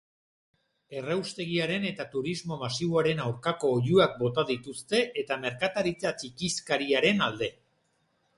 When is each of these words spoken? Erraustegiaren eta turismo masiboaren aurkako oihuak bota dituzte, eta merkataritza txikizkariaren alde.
Erraustegiaren 1.01 1.85
eta 1.89 2.07
turismo 2.15 2.57
masiboaren 2.61 3.21
aurkako 3.25 3.71
oihuak 3.75 4.17
bota 4.23 4.47
dituzte, 4.53 5.03
eta 5.25 5.39
merkataritza 5.45 6.15
txikizkariaren 6.25 7.25
alde. 7.29 7.53